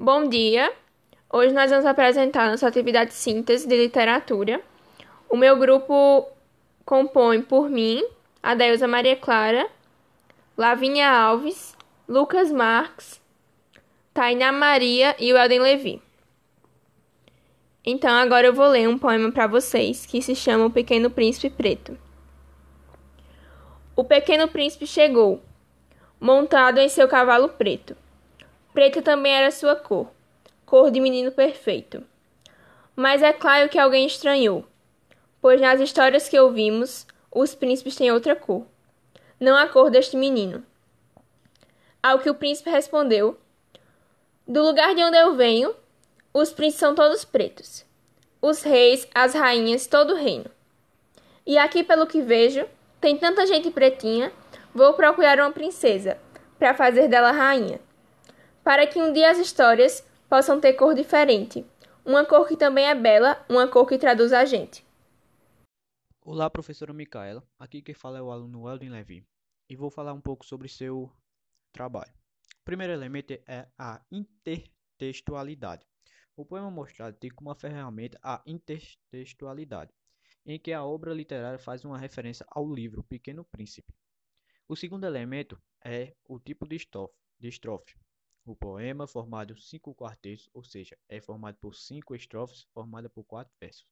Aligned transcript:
Bom 0.00 0.28
dia! 0.28 0.72
Hoje 1.28 1.52
nós 1.52 1.72
vamos 1.72 1.84
apresentar 1.84 2.48
nossa 2.48 2.68
atividade 2.68 3.10
de 3.10 3.16
síntese 3.16 3.66
de 3.66 3.76
literatura. 3.76 4.62
O 5.28 5.36
meu 5.36 5.58
grupo 5.58 6.24
compõe 6.84 7.42
por 7.42 7.68
mim, 7.68 8.06
Adeilza 8.40 8.86
Maria 8.86 9.16
Clara, 9.16 9.68
Lavínia 10.56 11.10
Alves, 11.10 11.76
Lucas 12.08 12.52
Marques, 12.52 13.20
Tainá 14.14 14.52
Maria 14.52 15.16
e 15.18 15.32
o 15.32 15.36
Elden 15.36 15.58
Levi. 15.58 16.00
Então 17.84 18.14
agora 18.14 18.46
eu 18.46 18.54
vou 18.54 18.68
ler 18.68 18.88
um 18.88 18.96
poema 18.96 19.32
para 19.32 19.48
vocês 19.48 20.06
que 20.06 20.22
se 20.22 20.36
chama 20.36 20.66
O 20.66 20.70
Pequeno 20.70 21.10
Príncipe 21.10 21.50
Preto. 21.50 21.98
O 23.96 24.04
pequeno 24.04 24.46
príncipe 24.46 24.86
chegou, 24.86 25.42
montado 26.20 26.78
em 26.78 26.88
seu 26.88 27.08
cavalo 27.08 27.48
preto. 27.48 27.96
Preta 28.78 29.02
também 29.02 29.32
era 29.32 29.50
sua 29.50 29.74
cor, 29.74 30.08
cor 30.64 30.88
de 30.88 31.00
menino 31.00 31.32
perfeito. 31.32 32.04
Mas 32.94 33.24
é 33.24 33.32
claro 33.32 33.68
que 33.68 33.76
alguém 33.76 34.06
estranhou, 34.06 34.64
pois 35.42 35.60
nas 35.60 35.80
histórias 35.80 36.28
que 36.28 36.38
ouvimos, 36.38 37.04
os 37.28 37.56
príncipes 37.56 37.96
têm 37.96 38.12
outra 38.12 38.36
cor, 38.36 38.64
não 39.40 39.56
a 39.56 39.66
cor 39.66 39.90
deste 39.90 40.16
menino. 40.16 40.64
Ao 42.00 42.20
que 42.20 42.30
o 42.30 42.36
príncipe 42.36 42.70
respondeu: 42.70 43.36
Do 44.46 44.62
lugar 44.62 44.94
de 44.94 45.02
onde 45.02 45.18
eu 45.18 45.34
venho, 45.34 45.74
os 46.32 46.52
príncipes 46.52 46.78
são 46.78 46.94
todos 46.94 47.24
pretos, 47.24 47.84
os 48.40 48.62
reis, 48.62 49.08
as 49.12 49.34
rainhas, 49.34 49.88
todo 49.88 50.12
o 50.12 50.16
reino. 50.16 50.48
E 51.44 51.58
aqui, 51.58 51.82
pelo 51.82 52.06
que 52.06 52.22
vejo, 52.22 52.64
tem 53.00 53.16
tanta 53.16 53.44
gente 53.44 53.72
pretinha, 53.72 54.32
vou 54.72 54.92
procurar 54.94 55.40
uma 55.40 55.50
princesa 55.50 56.16
para 56.60 56.74
fazer 56.74 57.08
dela 57.08 57.32
rainha 57.32 57.80
para 58.68 58.86
que 58.86 59.00
um 59.00 59.14
dia 59.14 59.30
as 59.30 59.38
histórias 59.38 60.06
possam 60.28 60.60
ter 60.60 60.74
cor 60.74 60.94
diferente, 60.94 61.64
uma 62.04 62.26
cor 62.26 62.46
que 62.46 62.54
também 62.54 62.84
é 62.84 62.94
bela, 62.94 63.42
uma 63.48 63.66
cor 63.66 63.88
que 63.88 63.96
traduz 63.96 64.30
a 64.30 64.44
gente. 64.44 64.84
Olá, 66.20 66.50
professora 66.50 66.92
Micaela. 66.92 67.42
Aqui 67.58 67.80
quem 67.80 67.94
fala 67.94 68.18
é 68.18 68.20
o 68.20 68.30
aluno 68.30 68.68
Eldin 68.68 68.90
Levi 68.90 69.26
e 69.70 69.74
vou 69.74 69.90
falar 69.90 70.12
um 70.12 70.20
pouco 70.20 70.44
sobre 70.44 70.68
seu 70.68 71.10
trabalho. 71.72 72.12
O 72.60 72.64
primeiro 72.66 72.92
elemento 72.92 73.32
é 73.46 73.66
a 73.78 74.02
intertextualidade. 74.12 75.86
O 76.36 76.44
poema 76.44 76.70
mostrado 76.70 77.16
tem 77.16 77.30
como 77.30 77.54
ferramenta 77.54 78.18
a 78.22 78.42
intertextualidade, 78.44 79.94
em 80.44 80.58
que 80.58 80.74
a 80.74 80.84
obra 80.84 81.14
literária 81.14 81.58
faz 81.58 81.86
uma 81.86 81.96
referência 81.96 82.44
ao 82.50 82.70
livro 82.70 83.02
Pequeno 83.02 83.46
Príncipe. 83.46 83.94
O 84.68 84.76
segundo 84.76 85.06
elemento 85.06 85.58
é 85.82 86.14
o 86.22 86.38
tipo 86.38 86.68
de 86.68 86.76
estrofe. 87.48 87.96
O 88.48 88.56
poema, 88.56 89.06
formado 89.06 89.54
cinco 89.60 89.94
quartetos, 89.94 90.48
ou 90.54 90.64
seja, 90.64 90.96
é 91.06 91.20
formado 91.20 91.58
por 91.60 91.74
cinco 91.74 92.14
estrofes 92.14 92.62
formadas 92.72 93.12
por 93.12 93.22
quatro 93.22 93.52
versos. 93.60 93.86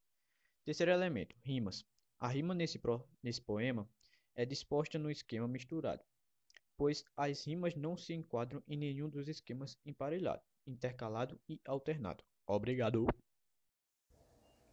Terceiro 0.64 0.92
elemento, 0.92 1.36
rimas. 1.44 1.84
A 2.18 2.28
rima 2.28 2.54
nesse, 2.54 2.78
pro, 2.78 3.06
nesse 3.22 3.38
poema 3.38 3.86
é 4.34 4.46
disposta 4.46 4.98
no 4.98 5.10
esquema 5.10 5.46
misturado, 5.46 6.02
pois 6.74 7.04
as 7.14 7.46
rimas 7.46 7.74
não 7.74 7.98
se 7.98 8.14
enquadram 8.14 8.62
em 8.66 8.78
nenhum 8.78 9.10
dos 9.10 9.28
esquemas 9.28 9.78
emparelhado, 9.84 10.42
intercalado 10.66 11.38
e 11.46 11.60
alternado. 11.66 12.24
Obrigado! 12.46 13.06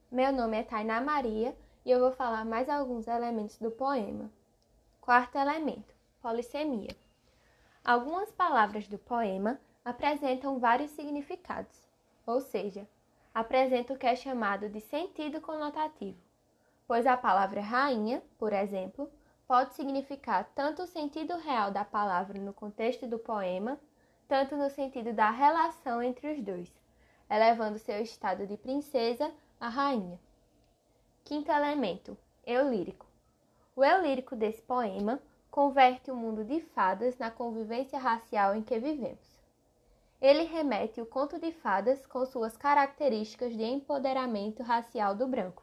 Meu 0.10 0.32
nome 0.32 0.60
é 0.60 0.64
Tainá 0.64 1.02
Maria 1.02 1.54
e 1.84 1.92
eu 1.92 2.00
vou 2.00 2.14
falar 2.14 2.46
mais 2.46 2.70
alguns 2.70 3.06
elementos 3.06 3.58
do 3.58 3.70
poema. 3.70 4.32
Quarto 5.02 5.38
elemento, 5.38 5.94
polissemia. 6.22 6.96
Algumas 7.84 8.32
palavras 8.32 8.88
do 8.88 8.98
poema 8.98 9.60
apresentam 9.84 10.60
vários 10.60 10.92
significados, 10.92 11.88
ou 12.26 12.40
seja, 12.40 12.88
apresenta 13.34 13.94
o 13.94 13.98
que 13.98 14.06
é 14.06 14.16
chamado 14.16 14.70
de 14.70 14.80
sentido 14.80 15.42
conotativo, 15.42 16.18
pois 16.88 17.06
a 17.06 17.18
palavra 17.18 17.62
rainha, 17.62 18.22
por 18.38 18.54
exemplo, 18.54 19.10
pode 19.48 19.74
significar 19.74 20.50
tanto 20.56 20.84
o 20.84 20.88
sentido 20.88 21.36
real 21.38 21.72
da 21.72 21.84
palavra 21.84 22.40
no 22.40 22.54
contexto 22.54 23.06
do 23.08 23.20
poema, 23.20 23.80
tanto 24.28 24.56
no 24.56 24.70
sentido 24.70 25.14
da 25.14 25.30
relação 25.30 26.02
entre 26.02 26.34
os 26.34 26.42
dois, 26.42 26.72
elevando 27.30 27.78
seu 27.78 28.02
estado 28.02 28.48
de 28.48 28.58
princesa 28.58 29.32
a 29.60 29.70
rainha. 29.70 30.20
Quinto 31.26 31.52
elemento, 31.52 32.18
eu 32.46 32.70
lírico. 32.70 33.06
O 33.76 33.84
eu 33.84 34.02
lírico 34.02 34.36
desse 34.36 34.62
poema 34.62 35.20
converte 35.50 36.12
o 36.12 36.16
mundo 36.16 36.44
de 36.44 36.62
fadas 36.62 37.18
na 37.18 37.32
convivência 37.32 37.98
racial 37.98 38.56
em 38.56 38.62
que 38.62 38.78
vivemos. 38.78 39.33
Ele 40.24 40.44
remete 40.44 41.02
o 41.02 41.06
conto 41.06 41.38
de 41.38 41.52
fadas 41.52 42.06
com 42.06 42.26
suas 42.26 42.56
características 42.56 43.58
de 43.58 43.64
empoderamento 43.66 44.64
racial 44.64 45.14
do 45.14 45.28
branco, 45.28 45.62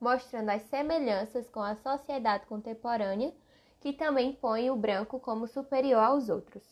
mostrando 0.00 0.48
as 0.48 0.62
semelhanças 0.62 1.50
com 1.50 1.60
a 1.60 1.76
sociedade 1.76 2.46
contemporânea, 2.46 3.34
que 3.82 3.92
também 3.92 4.32
põe 4.32 4.70
o 4.70 4.76
branco 4.76 5.20
como 5.20 5.46
superior 5.46 6.02
aos 6.02 6.30
outros. 6.30 6.62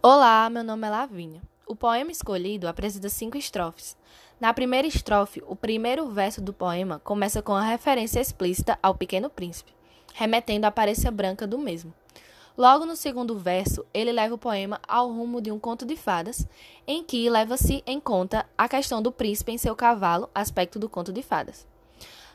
Olá, 0.00 0.48
meu 0.48 0.64
nome 0.64 0.86
é 0.86 0.90
Lavinha. 0.90 1.42
O 1.66 1.76
poema 1.76 2.10
escolhido 2.10 2.66
apresenta 2.66 3.10
cinco 3.10 3.36
estrofes. 3.36 3.98
Na 4.40 4.54
primeira 4.54 4.88
estrofe, 4.88 5.42
o 5.46 5.54
primeiro 5.54 6.08
verso 6.08 6.40
do 6.40 6.54
poema 6.54 7.00
começa 7.00 7.42
com 7.42 7.52
a 7.52 7.60
referência 7.60 8.18
explícita 8.18 8.78
ao 8.82 8.94
Pequeno 8.94 9.28
Príncipe, 9.28 9.74
remetendo 10.14 10.64
à 10.64 10.68
aparência 10.68 11.10
branca 11.10 11.46
do 11.46 11.58
mesmo. 11.58 11.92
Logo 12.56 12.86
no 12.86 12.96
segundo 12.96 13.38
verso, 13.38 13.84
ele 13.92 14.10
leva 14.10 14.34
o 14.34 14.38
poema 14.38 14.80
ao 14.88 15.12
rumo 15.12 15.42
de 15.42 15.52
um 15.52 15.58
conto 15.58 15.84
de 15.84 15.94
fadas, 15.94 16.48
em 16.86 17.04
que 17.04 17.28
leva-se 17.28 17.82
em 17.86 18.00
conta 18.00 18.46
a 18.56 18.66
questão 18.66 19.02
do 19.02 19.12
príncipe 19.12 19.52
em 19.52 19.58
seu 19.58 19.76
cavalo, 19.76 20.30
aspecto 20.34 20.78
do 20.78 20.88
conto 20.88 21.12
de 21.12 21.22
fadas. 21.22 21.66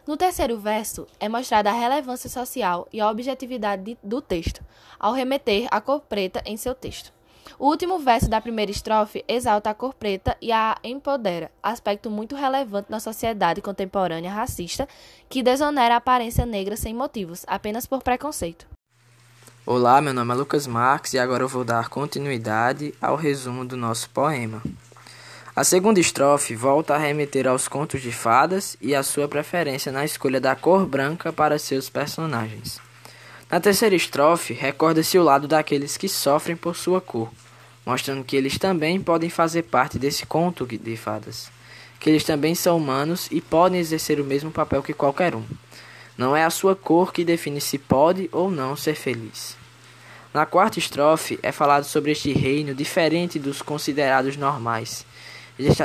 No 0.05 0.15
terceiro 0.15 0.59
verso, 0.59 1.07
é 1.19 1.27
mostrada 1.27 1.71
a 1.71 1.73
relevância 1.73 2.29
social 2.29 2.87
e 2.93 3.01
a 3.01 3.09
objetividade 3.09 3.97
do 4.03 4.21
texto, 4.21 4.63
ao 4.99 5.13
remeter 5.13 5.67
a 5.71 5.81
cor 5.81 6.01
preta 6.01 6.43
em 6.45 6.55
seu 6.55 6.75
texto. 6.75 7.11
O 7.57 7.67
último 7.67 7.97
verso 7.97 8.29
da 8.29 8.39
primeira 8.39 8.71
estrofe 8.71 9.25
exalta 9.27 9.71
a 9.71 9.73
cor 9.73 9.93
preta 9.95 10.37
e 10.39 10.51
a 10.51 10.77
empodera, 10.83 11.51
aspecto 11.63 12.11
muito 12.11 12.35
relevante 12.35 12.91
na 12.91 12.99
sociedade 12.99 13.61
contemporânea 13.61 14.31
racista 14.31 14.87
que 15.27 15.41
desonera 15.41 15.95
a 15.95 15.97
aparência 15.97 16.45
negra 16.45 16.77
sem 16.77 16.93
motivos, 16.93 17.43
apenas 17.47 17.87
por 17.87 18.03
preconceito. 18.03 18.67
Olá, 19.73 20.01
meu 20.01 20.13
nome 20.13 20.33
é 20.33 20.35
Lucas 20.35 20.67
Marques 20.67 21.13
e 21.13 21.17
agora 21.17 21.43
eu 21.43 21.47
vou 21.47 21.63
dar 21.63 21.87
continuidade 21.87 22.93
ao 23.01 23.15
resumo 23.15 23.63
do 23.63 23.77
nosso 23.77 24.09
poema. 24.09 24.61
A 25.55 25.63
segunda 25.63 25.97
estrofe 25.97 26.53
volta 26.53 26.93
a 26.93 26.97
remeter 26.97 27.47
aos 27.47 27.69
contos 27.69 28.01
de 28.01 28.11
fadas 28.11 28.75
e 28.81 28.93
a 28.93 29.01
sua 29.01 29.29
preferência 29.29 29.89
na 29.89 30.03
escolha 30.03 30.41
da 30.41 30.57
cor 30.57 30.85
branca 30.85 31.31
para 31.31 31.57
seus 31.57 31.89
personagens. 31.89 32.81
Na 33.49 33.61
terceira 33.61 33.95
estrofe, 33.95 34.51
recorda-se 34.51 35.17
o 35.17 35.23
lado 35.23 35.47
daqueles 35.47 35.95
que 35.95 36.09
sofrem 36.09 36.57
por 36.57 36.75
sua 36.75 36.99
cor, 36.99 37.31
mostrando 37.85 38.25
que 38.25 38.35
eles 38.35 38.57
também 38.57 38.99
podem 38.99 39.29
fazer 39.29 39.63
parte 39.63 39.97
desse 39.97 40.25
conto 40.25 40.67
de 40.67 40.97
fadas, 40.97 41.49
que 41.97 42.09
eles 42.09 42.25
também 42.25 42.53
são 42.55 42.75
humanos 42.75 43.29
e 43.31 43.39
podem 43.39 43.79
exercer 43.79 44.19
o 44.19 44.25
mesmo 44.25 44.51
papel 44.51 44.83
que 44.83 44.91
qualquer 44.91 45.33
um. 45.33 45.45
Não 46.17 46.35
é 46.35 46.43
a 46.43 46.49
sua 46.49 46.75
cor 46.75 47.13
que 47.13 47.23
define 47.23 47.61
se 47.61 47.77
pode 47.77 48.27
ou 48.33 48.51
não 48.51 48.75
ser 48.75 48.95
feliz. 48.95 49.60
Na 50.33 50.45
quarta 50.45 50.79
estrofe 50.79 51.37
é 51.43 51.51
falado 51.51 51.83
sobre 51.83 52.13
este 52.13 52.31
reino 52.31 52.73
diferente 52.73 53.37
dos 53.37 53.61
considerados 53.61 54.37
normais, 54.37 55.05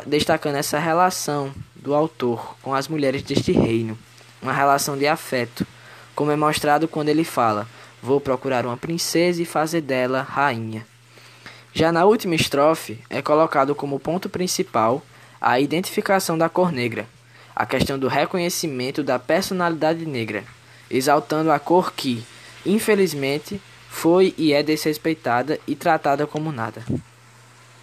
destacando 0.07 0.55
essa 0.55 0.79
relação 0.79 1.53
do 1.75 1.93
autor 1.93 2.57
com 2.63 2.73
as 2.73 2.87
mulheres 2.87 3.23
deste 3.23 3.51
reino, 3.51 3.99
uma 4.41 4.53
relação 4.53 4.97
de 4.97 5.05
afeto, 5.05 5.67
como 6.15 6.31
é 6.31 6.37
mostrado 6.37 6.87
quando 6.87 7.09
ele 7.09 7.25
fala: 7.25 7.67
Vou 8.01 8.21
procurar 8.21 8.65
uma 8.65 8.77
princesa 8.77 9.43
e 9.43 9.45
fazer 9.45 9.81
dela 9.81 10.23
rainha. 10.23 10.87
Já 11.75 11.91
na 11.91 12.05
última 12.05 12.37
estrofe 12.37 13.01
é 13.11 13.21
colocado 13.21 13.75
como 13.75 13.99
ponto 13.99 14.29
principal 14.29 15.03
a 15.41 15.59
identificação 15.59 16.39
da 16.39 16.49
cor 16.49 16.71
negra, 16.71 17.09
a 17.55 17.67
questão 17.67 17.99
do 17.99 18.07
reconhecimento 18.07 19.03
da 19.03 19.19
personalidade 19.19 20.07
negra, 20.07 20.45
exaltando 20.89 21.51
a 21.51 21.59
cor 21.59 21.93
que, 21.93 22.25
infelizmente, 22.65 23.61
foi 23.89 24.35
e 24.37 24.53
é 24.53 24.63
desrespeitada 24.63 25.59
e 25.67 25.75
tratada 25.75 26.27
como 26.27 26.53
nada. 26.53 26.83